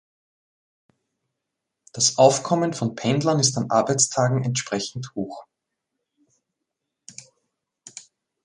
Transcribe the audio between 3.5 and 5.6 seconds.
an Arbeitstagen entsprechend hoch.